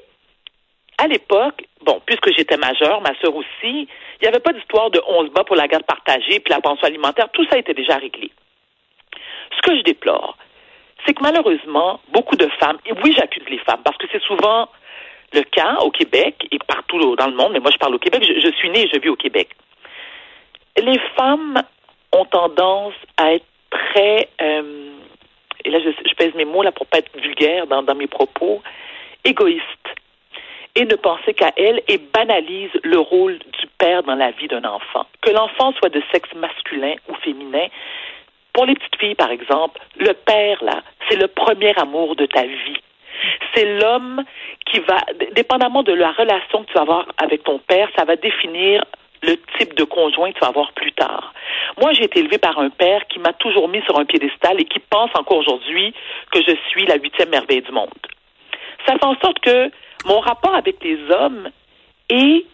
à 0.98 1.06
l'époque, 1.06 1.64
bon, 1.82 2.00
puisque 2.06 2.34
j'étais 2.36 2.56
majeure, 2.56 3.00
ma 3.00 3.18
sœur 3.20 3.34
aussi, 3.34 3.48
il 3.62 4.22
n'y 4.22 4.28
avait 4.28 4.40
pas 4.40 4.52
d'histoire 4.52 4.90
de 4.90 5.00
11 5.06 5.30
bas 5.30 5.44
pour 5.44 5.56
la 5.56 5.66
garde 5.66 5.84
partagée 5.84 6.40
puis 6.40 6.50
la 6.52 6.60
pension 6.60 6.86
alimentaire. 6.86 7.28
Tout 7.32 7.46
ça 7.50 7.58
était 7.58 7.74
déjà 7.74 7.96
réglé. 7.96 8.30
Ce 9.56 9.62
que 9.62 9.76
je 9.76 9.82
déplore, 9.82 10.36
c'est 11.04 11.14
que 11.14 11.22
malheureusement, 11.22 12.00
beaucoup 12.08 12.36
de 12.36 12.48
femmes, 12.60 12.78
et 12.86 12.92
oui, 13.04 13.14
j'accuse 13.16 13.44
les 13.48 13.58
femmes, 13.58 13.82
parce 13.84 13.96
que 13.98 14.06
c'est 14.10 14.22
souvent 14.22 14.68
le 15.32 15.42
cas 15.42 15.76
au 15.80 15.90
Québec 15.90 16.46
et 16.50 16.58
partout 16.66 17.16
dans 17.16 17.26
le 17.26 17.34
monde, 17.34 17.52
mais 17.52 17.60
moi 17.60 17.70
je 17.72 17.78
parle 17.78 17.94
au 17.94 17.98
Québec, 17.98 18.24
je, 18.26 18.40
je 18.40 18.52
suis 18.54 18.70
née 18.70 18.84
et 18.84 18.90
je 18.92 19.00
vis 19.00 19.08
au 19.08 19.16
Québec. 19.16 19.50
Les 20.76 20.98
femmes 21.16 21.62
ont 22.12 22.24
tendance 22.24 22.94
à 23.16 23.34
être 23.34 23.46
très, 23.74 24.28
euh, 24.40 24.90
et 25.64 25.70
là 25.70 25.78
je, 25.80 26.14
pèse 26.14 26.34
mes 26.34 26.44
mots 26.44 26.62
là 26.62 26.72
pour 26.72 26.86
pas 26.86 26.98
être 26.98 27.16
vulgaire 27.18 27.66
dans, 27.66 27.82
dans 27.82 27.94
mes 27.94 28.06
propos, 28.06 28.62
égoïste 29.24 29.88
et 30.76 30.84
ne 30.84 30.96
penser 30.96 31.34
qu'à 31.34 31.52
elle 31.56 31.82
et 31.88 31.98
banalise 31.98 32.70
le 32.82 32.98
rôle 32.98 33.38
du 33.38 33.66
père 33.78 34.02
dans 34.02 34.16
la 34.16 34.32
vie 34.32 34.48
d'un 34.48 34.64
enfant. 34.64 35.06
Que 35.22 35.30
l'enfant 35.30 35.72
soit 35.74 35.88
de 35.88 36.02
sexe 36.12 36.34
masculin 36.34 36.94
ou 37.08 37.14
féminin, 37.16 37.66
pour 38.52 38.66
les 38.66 38.74
petites 38.74 38.96
filles, 38.96 39.14
par 39.14 39.30
exemple, 39.30 39.80
le 39.98 40.12
père, 40.12 40.62
là, 40.64 40.82
c'est 41.08 41.16
le 41.16 41.28
premier 41.28 41.74
amour 41.76 42.16
de 42.16 42.26
ta 42.26 42.42
vie. 42.42 42.80
C'est 43.54 43.78
l'homme 43.80 44.24
qui 44.66 44.80
va, 44.80 44.98
dépendamment 45.32 45.82
de 45.82 45.92
la 45.92 46.10
relation 46.12 46.64
que 46.64 46.68
tu 46.68 46.74
vas 46.74 46.82
avoir 46.82 47.06
avec 47.18 47.44
ton 47.44 47.58
père, 47.58 47.88
ça 47.96 48.04
va 48.04 48.16
définir 48.16 48.84
le 49.24 49.36
type 49.58 49.74
de 49.74 49.84
conjoint 49.84 50.30
que 50.30 50.34
tu 50.34 50.40
vas 50.40 50.48
avoir 50.48 50.72
plus 50.72 50.92
tard. 50.92 51.32
Moi, 51.80 51.92
j'ai 51.92 52.04
été 52.04 52.20
élevée 52.20 52.38
par 52.38 52.58
un 52.58 52.70
père 52.70 53.06
qui 53.08 53.18
m'a 53.18 53.32
toujours 53.32 53.68
mis 53.68 53.82
sur 53.82 53.98
un 53.98 54.04
piédestal 54.04 54.60
et 54.60 54.64
qui 54.64 54.78
pense 54.78 55.10
encore 55.14 55.38
aujourd'hui 55.38 55.94
que 56.30 56.40
je 56.42 56.54
suis 56.68 56.86
la 56.86 56.96
huitième 56.96 57.30
merveille 57.30 57.62
du 57.62 57.72
monde. 57.72 57.88
Ça 58.86 58.94
fait 58.94 59.04
en 59.04 59.16
sorte 59.20 59.38
que 59.40 59.70
mon 60.04 60.20
rapport 60.20 60.54
avec 60.54 60.82
les 60.82 60.98
hommes 61.10 61.48
est 62.10 62.44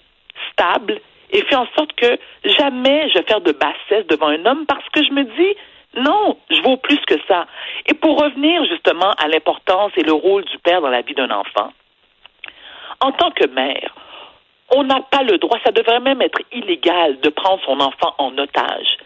stable 0.52 1.00
et 1.32 1.42
fait 1.42 1.56
en 1.56 1.66
sorte 1.76 1.92
que 1.94 2.18
jamais 2.44 3.08
je 3.10 3.18
vais 3.18 3.24
faire 3.24 3.40
de 3.40 3.52
bassesse 3.52 4.06
devant 4.08 4.28
un 4.28 4.44
homme 4.46 4.66
parce 4.66 4.88
que 4.90 5.02
je 5.04 5.12
me 5.12 5.24
dis, 5.24 5.56
non, 5.94 6.36
je 6.50 6.60
vaux 6.62 6.76
plus 6.76 7.00
que 7.06 7.16
ça. 7.26 7.46
Et 7.86 7.94
pour 7.94 8.20
revenir 8.20 8.64
justement 8.66 9.10
à 9.12 9.28
l'importance 9.28 9.92
et 9.96 10.02
le 10.02 10.12
rôle 10.12 10.44
du 10.44 10.58
père 10.58 10.80
dans 10.80 10.88
la 10.88 11.02
vie 11.02 11.14
d'un 11.14 11.30
enfant, 11.30 11.72
en 13.00 13.12
tant 13.12 13.30
que 13.30 13.46
mère, 13.46 13.94
on 14.72 14.84
n'a 14.84 15.00
pas 15.10 15.22
le 15.22 15.38
droit, 15.38 15.58
ça 15.64 15.72
devrait 15.72 16.00
même 16.00 16.22
être 16.22 16.40
illégal 16.52 17.20
de 17.20 17.28
prendre 17.28 17.60
son 17.64 17.80
enfant 17.80 18.14
en 18.18 18.36
otage. 18.38 18.98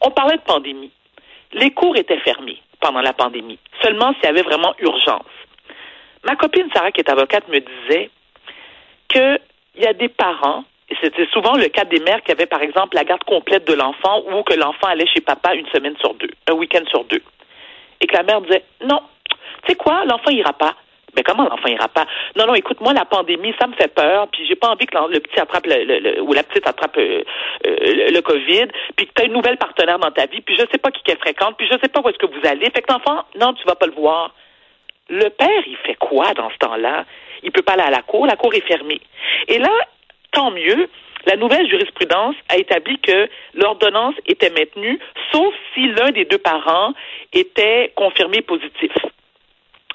On 0.00 0.10
parlait 0.10 0.36
de 0.36 0.42
pandémie. 0.42 0.90
Les 1.52 1.70
cours 1.70 1.96
étaient 1.96 2.18
fermés 2.18 2.60
pendant 2.80 3.00
la 3.00 3.12
pandémie, 3.12 3.58
seulement 3.82 4.12
s'il 4.14 4.24
y 4.24 4.28
avait 4.28 4.42
vraiment 4.42 4.74
urgence. 4.78 5.26
Ma 6.24 6.36
copine 6.36 6.68
Sarah, 6.74 6.92
qui 6.92 7.00
est 7.00 7.10
avocate, 7.10 7.48
me 7.48 7.60
disait 7.60 8.10
qu'il 9.08 9.40
y 9.76 9.86
a 9.86 9.92
des 9.92 10.08
parents, 10.08 10.64
et 10.90 10.96
c'était 11.00 11.26
souvent 11.32 11.54
le 11.54 11.68
cas 11.68 11.84
des 11.84 12.00
mères 12.00 12.22
qui 12.22 12.32
avaient, 12.32 12.46
par 12.46 12.62
exemple, 12.62 12.96
la 12.96 13.04
garde 13.04 13.24
complète 13.24 13.66
de 13.66 13.74
l'enfant 13.74 14.22
ou 14.26 14.42
que 14.42 14.54
l'enfant 14.54 14.88
allait 14.88 15.06
chez 15.06 15.20
papa 15.20 15.54
une 15.54 15.66
semaine 15.68 15.96
sur 15.98 16.14
deux, 16.14 16.30
un 16.48 16.54
week-end 16.54 16.84
sur 16.88 17.04
deux. 17.04 17.22
Et 18.00 18.06
que 18.06 18.16
la 18.16 18.22
mère 18.22 18.40
disait, 18.42 18.64
non, 18.84 19.00
tu 19.64 19.68
sais 19.68 19.74
quoi, 19.74 20.04
l'enfant 20.04 20.30
ira 20.30 20.52
pas. 20.52 20.74
Mais 21.16 21.22
comment 21.22 21.44
l'enfant 21.44 21.68
ira 21.68 21.88
pas? 21.88 22.06
Non, 22.36 22.46
non, 22.46 22.54
écoute, 22.54 22.80
moi, 22.80 22.92
la 22.92 23.04
pandémie, 23.04 23.54
ça 23.60 23.66
me 23.66 23.74
fait 23.74 23.92
peur, 23.92 24.28
puis 24.28 24.46
j'ai 24.46 24.56
pas 24.56 24.68
envie 24.68 24.86
que 24.86 24.96
le 24.96 25.20
petit 25.20 25.40
attrape 25.40 25.66
le, 25.66 26.20
ou 26.20 26.32
la 26.32 26.42
petite 26.42 26.66
attrape 26.66 26.96
euh, 26.98 27.22
euh, 27.66 28.10
le, 28.10 28.20
COVID, 28.20 28.66
puis 28.96 29.06
que 29.06 29.12
tu 29.14 29.22
as 29.22 29.24
une 29.26 29.32
nouvelle 29.32 29.56
partenaire 29.56 29.98
dans 29.98 30.10
ta 30.10 30.26
vie, 30.26 30.40
puis 30.40 30.56
je 30.56 30.64
sais 30.70 30.78
pas 30.78 30.90
qui 30.90 31.02
qu'elle 31.02 31.18
fréquente, 31.18 31.56
puis 31.56 31.66
je 31.66 31.78
sais 31.82 31.88
pas 31.88 32.00
où 32.00 32.08
est-ce 32.08 32.18
que 32.18 32.26
vous 32.26 32.46
allez. 32.46 32.70
Fait 32.70 32.82
que 32.82 32.92
l'enfant, 32.92 33.24
non, 33.40 33.54
tu 33.54 33.64
vas 33.66 33.74
pas 33.74 33.86
le 33.86 33.92
voir. 33.92 34.34
Le 35.08 35.30
père, 35.30 35.62
il 35.66 35.76
fait 35.78 35.94
quoi 35.94 36.34
dans 36.34 36.50
ce 36.50 36.58
temps-là? 36.58 37.04
Il 37.42 37.52
peut 37.52 37.62
pas 37.62 37.72
aller 37.72 37.82
à 37.82 37.90
la 37.90 38.02
cour, 38.02 38.26
la 38.26 38.36
cour 38.36 38.52
est 38.52 38.66
fermée. 38.66 39.00
Et 39.46 39.58
là, 39.58 39.70
tant 40.32 40.50
mieux, 40.50 40.88
la 41.26 41.36
nouvelle 41.36 41.68
jurisprudence 41.68 42.36
a 42.48 42.58
établi 42.58 42.98
que 42.98 43.28
l'ordonnance 43.54 44.14
était 44.26 44.50
maintenue, 44.50 44.98
sauf 45.32 45.54
si 45.74 45.88
l'un 45.88 46.10
des 46.10 46.24
deux 46.24 46.38
parents 46.38 46.92
était 47.32 47.92
confirmé 47.96 48.42
positif. 48.42 48.92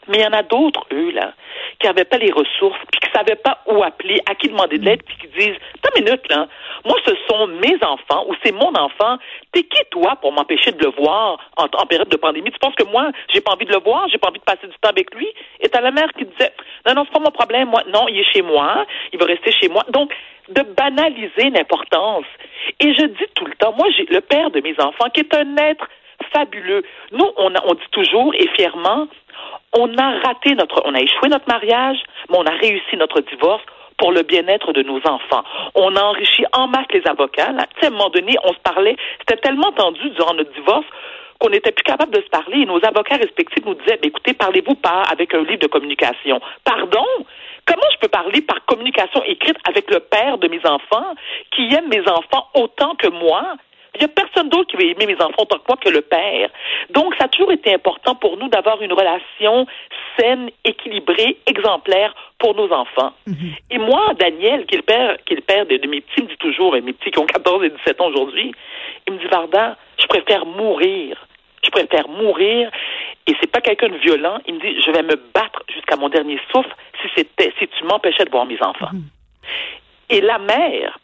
Mais 0.08 0.20
il 0.20 0.24
y 0.24 0.28
en 0.28 0.34
a 0.34 0.44
d'autres, 0.44 0.86
eux, 0.92 1.12
là, 1.12 1.34
qui 1.80 1.88
n'avaient 1.88 2.06
pas 2.06 2.18
les 2.18 2.32
ressources, 2.32 2.80
puis 2.92 3.00
qui 3.02 3.10
ne 3.10 3.18
savaient 3.18 3.42
pas 3.42 3.60
où 3.68 3.84
appeler, 3.84 4.20
à 4.30 4.36
qui 4.36 4.48
demander 4.48 4.78
de 4.78 4.86
l'aide, 4.86 5.04
puis 5.04 5.18
qui 5.18 5.28
disent, 5.38 5.58
une 5.96 6.06
minute, 6.06 6.22
là, 6.30 6.48
moi, 6.86 6.98
ce 7.06 7.14
sont 7.30 7.48
mes 7.48 7.76
enfants, 7.84 8.26
ou 8.28 8.36
c'est 8.44 8.52
mon 8.52 8.74
enfant, 8.76 9.18
t'es 9.52 9.64
qui, 9.64 9.80
toi, 9.92 10.16
pour 10.22 10.32
m'empêcher 10.32 10.72
de 10.72 10.84
le 10.84 10.92
voir 10.92 11.38
en, 11.58 11.68
période 11.86 12.10
de 12.10 12.18
pandémie? 12.18 12.52
Tu 12.52 12.60
penses 12.60 12.76
que 12.76 12.86
moi, 12.86 13.12
j'ai 13.30 13.42
pas 13.42 13.52
envie 13.52 13.66
de 13.66 13.74
le 13.74 13.80
voir, 13.80 14.08
j'ai 14.10 14.18
pas 14.18 14.30
envie 14.30 14.40
de 14.40 14.44
passer 14.44 14.68
du 14.68 14.74
temps 14.82 14.90
avec 14.90 15.14
lui? 15.14 15.28
Et 15.60 15.70
t'as 15.70 15.82
la 15.82 15.92
mère 15.92 16.12
qui 16.18 16.26
disait, 16.26 16.54
non, 16.88 16.94
non, 16.96 17.04
c'est 17.06 17.14
pas 17.14 17.20
mon 17.20 17.32
problème, 17.32 17.70
moi, 17.70 17.84
non, 17.88 18.08
il 18.08 18.20
est 18.20 18.34
chez 18.34 18.42
moi, 18.42 18.86
il 19.12 19.20
va 19.20 19.26
rester 19.26 19.52
chez 19.52 19.70
moi. 19.70 19.84
Donc, 19.90 20.12
de 20.50 20.62
banaliser 20.62 21.50
l'importance. 21.52 22.26
Et 22.80 22.94
je 22.94 23.06
dis 23.06 23.28
tout 23.36 23.46
le 23.46 23.54
temps, 23.56 23.74
moi, 23.78 23.88
j'ai 23.96 24.06
le 24.06 24.22
père 24.22 24.52
de 24.52 24.60
mes 24.60 24.76
enfants, 24.80 25.10
qui 25.14 25.22
est 25.22 25.36
un 25.36 25.56
être 25.58 25.88
fabuleux. 26.34 26.84
Nous, 27.12 27.30
on, 27.38 27.54
on 27.66 27.74
dit 27.74 27.90
toujours 27.92 28.34
et 28.36 28.48
fièrement, 28.56 29.08
on 29.74 29.98
a 29.98 30.20
raté 30.20 30.56
notre, 30.56 30.82
on 30.86 30.94
a 30.94 31.00
échoué 31.00 31.30
notre 31.30 31.48
mariage, 31.48 31.98
mais 32.30 32.38
on 32.38 32.46
a 32.46 32.52
réussi 32.52 32.96
notre 32.98 33.22
divorce 33.22 33.64
pour 33.98 34.12
le 34.12 34.24
bien-être 34.24 34.74
de 34.74 34.84
nos 34.84 35.00
enfants. 35.06 35.44
On 35.76 35.96
a 35.96 36.02
enrichi 36.02 36.44
en 36.54 36.68
masse 36.68 36.88
les 36.94 37.04
avocats. 37.08 37.52
À 37.52 37.86
un 37.86 37.90
moment 37.90 38.10
donné, 38.10 38.36
on 38.44 38.54
se 38.54 38.60
parlait, 38.60 38.96
c'était 39.20 39.42
tellement 39.42 39.72
tendu 39.72 40.10
durant 40.12 40.34
notre 40.34 40.52
divorce 40.54 40.86
qu'on 41.40 41.50
n'était 41.50 41.72
plus 41.72 41.84
capable 41.84 42.14
de 42.14 42.22
se 42.22 42.30
parler. 42.30 42.62
Et 42.62 42.66
nos 42.66 42.84
avocats 42.86 43.18
respectifs 43.18 43.66
nous 43.66 43.76
disaient, 43.76 44.00
écoutez, 44.04 44.34
parlez-vous 44.34 44.76
pas 44.76 45.04
avec 45.12 45.34
un 45.34 45.44
livre 45.44 45.60
de 45.60 45.68
communication. 45.68 46.40
Pardon? 46.64 47.06
Comment 47.66 47.88
je 47.94 48.00
peux 48.00 48.10
parler 48.10 48.42
par 48.42 48.66
communication 48.66 49.24
écrite 49.24 49.58
avec 49.68 49.90
le 49.90 50.00
père 50.00 50.38
de 50.38 50.48
mes 50.48 50.60
enfants 50.66 51.16
qui 51.52 51.74
aime 51.74 51.88
mes 51.88 52.02
enfants 52.02 52.48
autant 52.56 52.96
que 52.96 53.08
moi? 53.08 53.56
Il 53.96 54.00
n'y 54.00 54.06
a 54.06 54.08
personne 54.08 54.50
d'autre 54.50 54.72
qui 54.72 54.78
va 54.78 54.84
aimer 54.84 55.06
mes 55.06 55.22
enfants 55.22 55.44
autant 55.44 55.58
que 55.58 55.64
moi 55.68 55.78
que 55.78 55.90
le 55.90 56.02
père. 56.02 56.50
Donc, 56.90 57.14
ça 57.16 57.26
a 57.26 57.28
toujours 57.28 57.52
été 57.52 57.74
important 57.74 58.16
pour 58.16 58.38
nous 58.38 58.48
d'avoir 58.48 58.82
une 58.82 58.94
relation 58.94 59.68
saine, 60.18 60.50
équilibrée, 60.66 61.38
exemplaire 61.46 62.16
pour 62.40 62.56
nos 62.56 62.72
enfants. 62.72 63.14
Mhm. 63.28 63.54
Et 63.70 63.78
moi, 63.78 64.14
Daniel, 64.18 64.66
qui 64.66 64.76
est 64.76 64.78
le 64.78 64.84
père, 64.84 65.18
qui 65.26 65.34
est 65.34 65.38
le 65.38 65.42
père 65.44 65.66
de, 65.66 65.88
mes 65.88 66.02
petits, 66.02 66.24
me 66.24 66.28
dit 66.28 66.38
toujours, 66.38 66.74
mes 66.74 66.94
petits 66.94 67.12
qui 67.12 67.20
ont 67.20 67.26
14 67.26 67.64
et 67.66 67.70
17 67.70 68.02
ans 68.02 68.08
aujourd'hui, 68.08 68.52
il 69.08 69.14
me 69.14 69.20
dit, 69.20 69.28
Varda, 69.28 69.78
je 70.00 70.08
préfère 70.08 70.46
mourir. 70.46 71.28
Je 71.64 71.70
préfère 71.70 72.08
mourir. 72.10 72.72
Et 73.28 73.36
c'est 73.40 73.52
pas 73.52 73.62
quelqu'un 73.62 73.90
de 73.90 73.98
violent. 73.98 74.40
Il 74.48 74.56
me 74.56 74.60
dit, 74.60 74.82
je 74.82 74.92
vais 74.92 75.04
me 75.04 75.16
battre 75.34 75.64
jusqu'à 75.72 75.96
mon 75.96 76.10
dernier 76.10 76.40
souffle 76.52 76.76
si 77.02 77.10
c'était, 77.16 77.54
si 77.60 77.68
tu 77.68 77.84
m'empêchais 77.86 78.26
de 78.26 78.32
voir 78.32 78.46
mes 78.46 78.62
enfants. 78.62 78.90
Mhm. 78.92 79.04
Et 80.10 80.22
la 80.22 80.40
mère, 80.40 81.00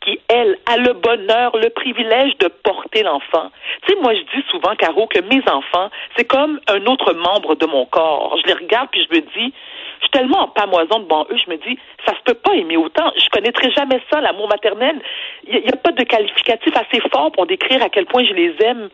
qui, 0.00 0.18
elle, 0.28 0.56
a 0.66 0.78
le 0.78 0.94
bonheur, 0.94 1.56
le 1.56 1.68
privilège 1.70 2.36
de 2.38 2.48
porter 2.48 3.02
l'enfant. 3.02 3.50
Tu 3.82 3.92
sais, 3.92 4.00
moi, 4.00 4.14
je 4.14 4.20
dis 4.20 4.44
souvent, 4.50 4.74
Caro, 4.76 5.06
que 5.06 5.20
mes 5.20 5.42
enfants, 5.48 5.90
c'est 6.16 6.24
comme 6.24 6.58
un 6.68 6.86
autre 6.86 7.12
membre 7.12 7.54
de 7.54 7.66
mon 7.66 7.84
corps. 7.86 8.36
Je 8.42 8.46
les 8.46 8.54
regarde 8.54 8.88
puis 8.90 9.06
je 9.08 9.14
me 9.14 9.20
dis, 9.20 9.52
je 10.00 10.04
suis 10.04 10.10
tellement 10.10 10.44
en 10.44 10.48
pamoison 10.48 11.00
devant 11.00 11.26
eux, 11.30 11.36
je 11.44 11.50
me 11.50 11.56
dis, 11.58 11.78
ça 12.06 12.14
se 12.14 12.22
peut 12.24 12.34
pas 12.34 12.54
aimer 12.54 12.78
autant. 12.78 13.12
Je 13.16 13.28
connaîtrai 13.28 13.70
jamais 13.72 14.00
ça, 14.10 14.20
l'amour 14.20 14.48
maternel. 14.48 15.00
Il 15.46 15.60
n'y 15.60 15.68
a, 15.68 15.76
pas 15.76 15.92
de 15.92 16.02
qualificatif 16.04 16.74
assez 16.74 17.00
fort 17.12 17.30
pour 17.32 17.46
décrire 17.46 17.82
à 17.82 17.90
quel 17.90 18.06
point 18.06 18.24
je 18.24 18.32
les 18.32 18.54
aime. 18.64 18.88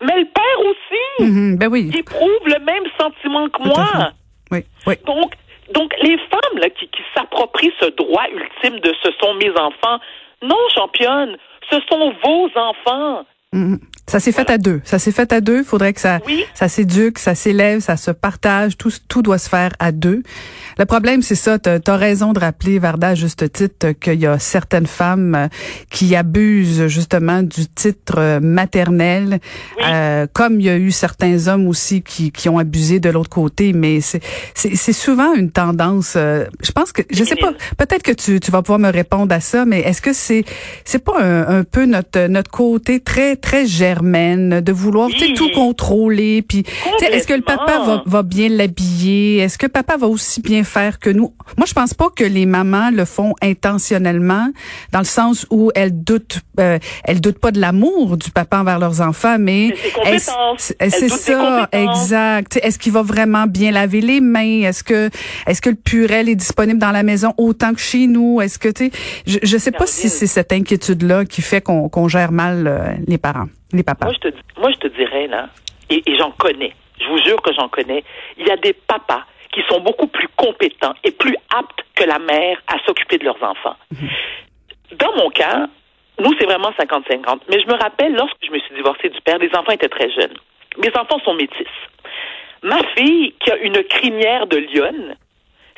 Mais 0.00 0.18
le 0.18 0.26
père 0.26 0.60
aussi, 0.60 1.24
mm-hmm, 1.24 1.58
ben 1.58 1.68
oui. 1.70 1.90
il 1.92 1.98
éprouve 1.98 2.46
le 2.46 2.58
même 2.60 2.84
sentiment 2.98 3.48
que 3.48 3.62
moi. 3.62 4.12
Oui, 4.50 4.64
oui. 4.86 4.94
Donc, 5.06 5.32
donc, 5.72 5.94
les 6.02 6.18
femmes 6.18 6.58
là, 6.58 6.68
qui, 6.70 6.86
qui 6.88 7.02
s'approprient 7.14 7.72
ce 7.80 7.86
droit 7.86 8.24
ultime 8.30 8.80
de 8.80 8.94
ce 9.02 9.10
sont 9.20 9.34
mes 9.34 9.50
enfants, 9.50 10.00
non, 10.42 10.56
championne, 10.74 11.36
ce 11.70 11.76
sont 11.88 12.12
vos 12.24 12.50
enfants. 12.56 13.24
Mm-hmm. 13.52 13.78
Ça 14.08 14.20
s'est 14.20 14.32
fait 14.32 14.50
à 14.50 14.58
deux. 14.58 14.80
Ça 14.84 14.98
s'est 14.98 15.12
fait 15.12 15.32
à 15.32 15.40
deux. 15.40 15.58
Il 15.58 15.64
faudrait 15.64 15.92
que 15.92 16.00
ça, 16.00 16.18
ça 16.54 16.68
s'éduque, 16.68 17.18
ça 17.18 17.34
s'élève, 17.34 17.80
ça 17.80 17.96
se 17.96 18.10
partage. 18.10 18.76
Tout, 18.76 18.92
tout 19.08 19.22
doit 19.22 19.38
se 19.38 19.48
faire 19.48 19.72
à 19.78 19.92
deux. 19.92 20.22
Le 20.78 20.84
problème, 20.86 21.22
c'est 21.22 21.36
ça. 21.36 21.58
Tu 21.58 21.68
as, 21.68 21.96
raison 21.96 22.32
de 22.32 22.40
rappeler, 22.40 22.78
Varda, 22.78 23.08
à 23.08 23.14
juste 23.14 23.50
titre, 23.52 23.92
qu'il 23.92 24.20
y 24.20 24.26
a 24.26 24.38
certaines 24.38 24.86
femmes 24.86 25.34
euh, 25.34 25.48
qui 25.90 26.16
abusent 26.16 26.88
justement 26.88 27.42
du 27.42 27.66
titre 27.66 28.16
euh, 28.18 28.40
maternel, 28.40 29.38
euh, 29.82 30.26
comme 30.32 30.60
il 30.60 30.66
y 30.66 30.70
a 30.70 30.76
eu 30.76 30.90
certains 30.90 31.46
hommes 31.46 31.68
aussi 31.68 32.02
qui, 32.02 32.32
qui 32.32 32.48
ont 32.48 32.58
abusé 32.58 32.98
de 33.00 33.08
l'autre 33.08 33.30
côté. 33.30 33.72
Mais 33.72 34.00
c'est 34.00 34.92
souvent 34.92 35.32
une 35.34 35.50
tendance. 35.50 36.14
je 36.14 36.72
pense 36.74 36.92
que, 36.92 37.02
je 37.10 37.22
sais 37.24 37.36
pas, 37.36 37.52
peut-être 37.78 38.02
que 38.02 38.12
tu, 38.12 38.40
tu 38.40 38.50
vas 38.50 38.62
pouvoir 38.62 38.78
me 38.78 38.90
répondre 38.90 39.34
à 39.34 39.40
ça, 39.40 39.64
mais 39.64 39.80
est-ce 39.80 40.02
que 40.02 40.12
c'est 40.12 40.44
c'est 40.84 40.98
pas 40.98 41.22
un, 41.22 41.60
un, 41.60 41.64
peu 41.64 41.86
notre 41.86 42.26
notre 42.26 42.50
côté 42.50 43.00
très 43.00 43.36
très 43.42 43.66
germaine 43.66 44.60
de 44.60 44.72
vouloir 44.72 45.10
tout 45.36 45.50
contrôler, 45.50 46.42
puis 46.42 46.64
est-ce 47.02 47.26
que 47.26 47.34
le 47.34 47.42
papa 47.42 47.80
va, 47.84 48.02
va 48.06 48.22
bien 48.22 48.48
l'habiller, 48.48 49.38
est-ce 49.38 49.58
que 49.58 49.66
papa 49.66 49.96
va 49.96 50.06
aussi 50.06 50.40
bien 50.40 50.64
faire 50.64 50.98
que 50.98 51.10
nous? 51.10 51.34
Moi, 51.58 51.66
je 51.66 51.74
pense 51.74 51.92
pas 51.92 52.08
que 52.14 52.24
les 52.24 52.46
mamans 52.46 52.90
le 52.90 53.04
font 53.04 53.34
intentionnellement, 53.42 54.48
dans 54.92 55.00
le 55.00 55.04
sens 55.04 55.46
où 55.50 55.70
elles 55.74 56.02
doutent, 56.02 56.40
euh, 56.60 56.78
elles 57.04 57.20
doutent 57.20 57.40
pas 57.40 57.50
de 57.50 57.60
l'amour 57.60 58.16
du 58.16 58.30
papa 58.30 58.58
envers 58.58 58.78
leurs 58.78 59.00
enfants, 59.00 59.36
mais 59.38 59.74
c'est 60.78 61.08
ça, 61.08 61.68
exact. 61.72 62.58
Est-ce 62.62 62.78
qu'il 62.78 62.92
va 62.92 63.02
vraiment 63.02 63.46
bien 63.46 63.72
laver 63.72 64.00
les 64.00 64.20
mains? 64.20 64.62
Est-ce 64.62 64.84
que, 64.84 65.10
est-ce 65.46 65.60
que 65.60 65.70
le 65.70 65.76
purel 65.76 66.28
est 66.28 66.36
disponible 66.36 66.78
dans 66.78 66.92
la 66.92 67.02
maison 67.02 67.34
autant 67.36 67.74
que 67.74 67.80
chez 67.80 68.06
nous? 68.06 68.40
Est-ce 68.40 68.58
que 68.58 68.68
tu, 68.68 68.90
je, 69.26 69.38
je 69.42 69.58
sais 69.58 69.72
pas 69.72 69.86
si 69.86 70.08
c'est 70.08 70.26
cette 70.26 70.52
inquiétude 70.52 71.02
là 71.02 71.24
qui 71.24 71.42
fait 71.42 71.60
qu'on 71.60 71.88
qu'on 71.88 72.08
gère 72.08 72.32
mal 72.32 72.66
euh, 72.66 72.94
les 73.06 73.18
parents, 73.18 73.31
les 73.72 73.82
papas. 73.82 74.06
Moi, 74.06 74.14
je 74.14 74.30
te, 74.30 74.60
moi, 74.60 74.70
je 74.70 74.78
te 74.78 74.88
dirais 74.88 75.26
là, 75.26 75.48
et, 75.90 76.02
et 76.06 76.16
j'en 76.16 76.30
connais. 76.32 76.74
Je 77.00 77.06
vous 77.08 77.18
jure 77.18 77.40
que 77.42 77.52
j'en 77.52 77.68
connais. 77.68 78.04
Il 78.38 78.46
y 78.46 78.50
a 78.50 78.56
des 78.56 78.72
papas 78.72 79.24
qui 79.52 79.62
sont 79.68 79.80
beaucoup 79.80 80.06
plus 80.06 80.28
compétents 80.36 80.94
et 81.04 81.10
plus 81.10 81.36
aptes 81.54 81.84
que 81.94 82.04
la 82.04 82.18
mère 82.18 82.60
à 82.66 82.78
s'occuper 82.86 83.18
de 83.18 83.24
leurs 83.24 83.42
enfants. 83.42 83.76
Mhm. 83.90 84.08
Dans 84.98 85.14
mon 85.16 85.30
cas, 85.30 85.68
nous, 86.20 86.32
c'est 86.38 86.46
vraiment 86.46 86.70
50-50. 86.70 87.40
Mais 87.48 87.60
je 87.60 87.66
me 87.66 87.74
rappelle, 87.74 88.14
lorsque 88.14 88.36
je 88.44 88.50
me 88.50 88.58
suis 88.58 88.74
divorcée 88.74 89.08
du 89.08 89.20
père, 89.20 89.38
les 89.38 89.50
enfants 89.54 89.72
étaient 89.72 89.88
très 89.88 90.10
jeunes. 90.10 90.36
Mes 90.78 90.90
enfants 90.96 91.18
sont 91.24 91.34
métis. 91.34 91.66
Ma 92.62 92.78
fille, 92.96 93.34
qui 93.40 93.50
a 93.50 93.56
une 93.56 93.82
crinière 93.84 94.46
de 94.46 94.58
lionne, 94.58 95.16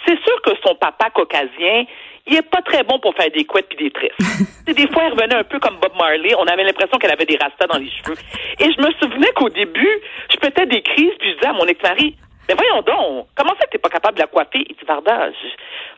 c'est 0.07 0.19
sûr 0.23 0.43
que 0.43 0.51
son 0.65 0.75
papa 0.75 1.11
caucasien, 1.11 1.85
il 2.27 2.37
est 2.37 2.51
pas 2.51 2.63
très 2.63 2.83
bon 2.83 2.99
pour 2.99 3.15
faire 3.15 3.31
des 3.31 3.45
couettes 3.45 3.69
puis 3.69 3.77
des 3.77 3.91
tresses. 3.91 4.65
des 4.67 4.89
fois, 4.89 5.05
elle 5.07 5.13
revenait 5.13 5.37
un 5.37 5.45
peu 5.45 5.59
comme 5.59 5.77
Bob 5.81 5.93
Marley. 5.99 6.35
On 6.39 6.47
avait 6.47 6.65
l'impression 6.65 6.99
qu'elle 6.99 7.13
avait 7.13 7.27
des 7.27 7.37
rastas 7.37 7.67
dans 7.67 7.79
les 7.79 7.91
cheveux. 7.91 8.17
Et 8.61 8.73
je 8.73 8.81
me 8.81 8.91
souvenais 9.01 9.31
qu'au 9.35 9.51
début, 9.51 10.01
je 10.31 10.37
pétais 10.37 10.67
des 10.67 10.83
crises 10.83 11.13
puis 11.19 11.31
je 11.31 11.35
disais 11.37 11.49
à 11.49 11.53
mon 11.53 11.67
ex-mari, 11.67 12.17
mais 12.49 12.55
voyons 12.55 12.83
donc, 12.83 13.29
comment 13.35 13.55
ça 13.59 13.65
que 13.67 13.71
t'es 13.71 13.79
pas 13.79 13.89
capable 13.89 14.17
de 14.17 14.21
la 14.21 14.27
coiffer? 14.27 14.67
Il 14.69 14.77
dit, 14.77 14.85
Varda, 14.87 15.31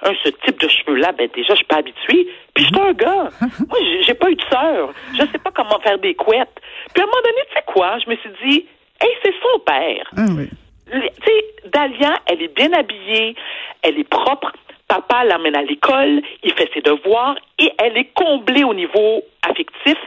un, 0.03 0.13
ce 0.23 0.31
type 0.31 0.61
de 0.61 0.69
cheveux-là, 0.69 1.13
ben 1.13 1.29
déjà, 1.35 1.55
je 1.55 1.57
suis 1.57 1.65
pas 1.65 1.79
habituée. 1.79 2.29
Puis 2.55 2.65
je 2.65 2.69
suis 2.69 2.81
un 2.81 2.93
gars. 2.93 3.31
Moi, 3.41 3.79
j'ai 4.03 4.15
pas 4.15 4.31
eu 4.31 4.37
de 4.37 4.45
sœur. 4.51 4.93
Je 5.15 5.27
sais 5.27 5.39
pas 5.39 5.51
comment 5.51 5.81
faire 5.81 5.99
des 5.99 6.15
couettes. 6.15 6.61
Puis 6.95 7.03
à 7.03 7.05
un 7.05 7.07
moment 7.07 7.23
donné, 7.25 7.43
tu 7.49 7.55
sais 7.55 7.65
quoi? 7.67 7.99
Je 8.05 8.11
me 8.11 8.17
suis 8.17 8.31
dit, 8.45 8.67
hey, 9.01 9.11
c'est 9.25 9.35
son 9.43 9.59
père. 9.61 10.11
Ah 10.17 10.27
oui. 10.37 10.49
Tu 10.91 11.01
sais, 11.01 11.69
Dalia, 11.73 12.15
elle 12.27 12.43
est 12.43 12.55
bien 12.55 12.73
habillée, 12.73 13.35
elle 13.83 13.99
est 13.99 14.09
propre. 14.09 14.53
Papa 14.89 15.25
l'emmène 15.25 15.57
à 15.57 15.63
l'école, 15.63 16.23
il 16.45 16.53
fait 16.53 16.71
ses 16.73 16.81
devoirs 16.81 17.37
et 17.59 17.73
elle 17.79 17.97
est 17.97 18.13
comblée 18.15 18.63
au 18.63 18.73
niveau 18.73 19.23
affectif 19.43 19.99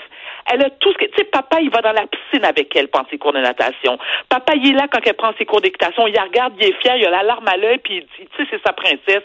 elle 0.50 0.64
a 0.64 0.70
tout 0.70 0.92
ce 0.92 0.98
que. 0.98 1.06
Tu 1.06 1.18
sais, 1.18 1.24
papa, 1.26 1.62
il 1.62 1.70
va 1.70 1.82
dans 1.82 1.92
la 1.92 2.06
piscine 2.08 2.44
avec 2.44 2.76
elle 2.76 2.88
pendant 2.88 3.08
ses 3.10 3.18
cours 3.18 3.34
de 3.34 3.40
natation. 3.40 3.98
Papa, 4.28 4.54
il 4.56 4.72
est 4.72 4.74
là 4.74 4.88
quand 4.92 5.00
elle 5.06 5.14
prend 5.14 5.32
ses 5.38 5.46
cours 5.46 5.62
d'équitation. 5.62 6.08
Il 6.08 6.14
la 6.14 6.24
regarde, 6.24 6.54
il 6.60 6.68
est 6.68 6.82
fier, 6.82 6.96
il 6.98 7.06
a 7.06 7.12
la 7.12 7.24
larme 7.24 7.48
à 7.48 7.58
l'œil, 7.58 7.80
puis 7.84 7.98
il 7.98 8.02
dit, 8.02 8.30
tu 8.36 8.44
sais, 8.44 8.50
c'est 8.52 8.62
sa 8.66 8.74
princesse. 8.74 9.24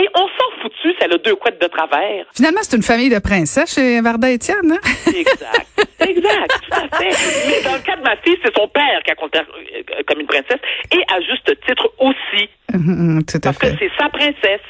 Et 0.00 0.08
on 0.14 0.26
s'en 0.26 0.62
foutu, 0.62 0.94
c'est 0.98 1.08
le 1.08 1.18
deux 1.18 1.36
couettes 1.36 1.60
de 1.60 1.68
travers. 1.68 2.26
Finalement, 2.34 2.60
c'est 2.62 2.76
une 2.76 2.82
famille 2.82 3.10
de 3.10 3.18
princesses 3.18 3.74
chez 3.74 4.00
Varda 4.00 4.30
Étienne, 4.30 4.72
hein? 4.72 4.80
Exact. 5.06 5.66
Exact, 6.00 6.60
tout 6.62 6.72
à 6.72 6.98
fait. 6.98 7.10
Mais 7.48 7.62
dans 7.62 7.74
le 7.74 7.82
cas 7.82 7.96
de 7.96 8.02
ma 8.02 8.16
fille, 8.16 8.36
c'est 8.42 8.54
son 8.56 8.68
père 8.68 9.02
qui 9.04 9.10
a 9.10 9.14
compté 9.14 9.38
euh, 9.38 10.02
comme 10.06 10.20
une 10.20 10.26
princesse, 10.26 10.60
et 10.92 11.02
à 11.12 11.20
juste 11.20 11.52
titre 11.66 11.92
aussi. 11.98 12.48
Mm-hmm, 12.72 13.24
tout 13.24 13.48
à 13.48 13.52
parce 13.52 13.58
que 13.58 13.78
c'est 13.78 13.90
sa 13.98 14.08
princesse. 14.08 14.60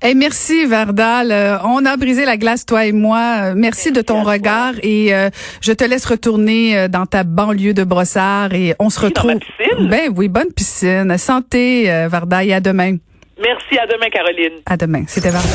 Hey, 0.00 0.14
merci 0.14 0.64
Vardal. 0.66 1.32
Euh, 1.32 1.58
on 1.64 1.84
a 1.84 1.96
brisé 1.96 2.24
la 2.24 2.36
glace 2.36 2.64
toi 2.64 2.86
et 2.86 2.92
moi. 2.92 3.50
Euh, 3.50 3.54
merci, 3.56 3.92
de 3.92 4.00
ton 4.00 4.22
regard 4.22 4.74
et 4.82 5.14
euh, 5.14 5.30
je 5.60 5.72
te 5.72 5.84
laisse 5.84 6.06
retourner 6.06 6.88
dans 6.88 7.06
ta 7.06 7.24
banlieue 7.24 7.74
de 7.74 7.84
Brossard 7.84 8.54
et 8.54 8.74
on 8.78 8.90
se 8.90 9.00
retrouve. 9.00 9.32
Dans 9.32 9.38
ma 9.38 9.40
piscine. 9.40 9.88
Ben 9.88 10.12
oui, 10.16 10.28
bonne 10.28 10.52
piscine. 10.52 11.16
Santé 11.18 12.06
Vardal 12.08 12.46
et 12.46 12.52
à 12.52 12.60
demain. 12.60 12.96
Merci 13.38 13.78
à 13.78 13.86
demain 13.86 14.08
Caroline. 14.10 14.60
À 14.66 14.76
demain. 14.76 15.04
C'était 15.06 15.30
Vardal. 15.30 15.50